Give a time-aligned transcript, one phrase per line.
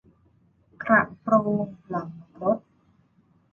[0.83, 2.09] กระโปรงหลัง
[2.41, 2.57] รถ